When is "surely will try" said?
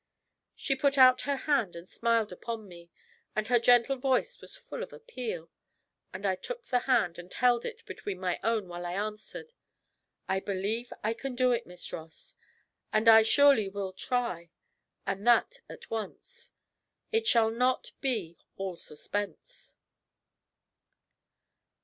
13.21-14.49